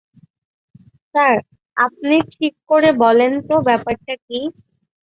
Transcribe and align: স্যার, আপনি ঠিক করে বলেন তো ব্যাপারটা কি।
স্যার, 1.11 1.35
আপনি 1.77 2.15
ঠিক 2.31 2.53
করে 2.69 2.89
বলেন 3.03 3.31
তো 3.47 3.55
ব্যাপারটা 3.67 4.13
কি। 4.27 4.39